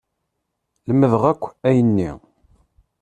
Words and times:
Lemdeɣ 0.87 1.23
akk 1.31 1.43
ayenni. 1.67 2.11